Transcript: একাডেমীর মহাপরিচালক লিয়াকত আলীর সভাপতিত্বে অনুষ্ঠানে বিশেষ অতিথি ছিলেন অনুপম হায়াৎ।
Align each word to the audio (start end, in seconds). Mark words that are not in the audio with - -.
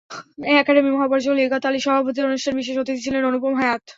একাডেমীর 0.55 0.95
মহাপরিচালক 0.95 1.37
লিয়াকত 1.37 1.63
আলীর 1.65 1.85
সভাপতিত্বে 1.85 2.27
অনুষ্ঠানে 2.27 2.59
বিশেষ 2.59 2.75
অতিথি 2.77 3.01
ছিলেন 3.05 3.23
অনুপম 3.25 3.53
হায়াৎ। 3.59 3.81